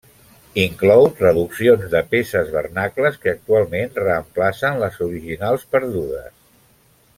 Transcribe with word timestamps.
Inclou 0.61 1.03
traduccions 1.19 1.83
de 1.91 2.01
peces 2.13 2.49
vernacles 2.55 3.21
que 3.25 3.35
actualment 3.35 3.93
reemplacen 4.07 4.83
les 4.85 4.99
originals 5.11 5.71
perdudes. 5.77 6.35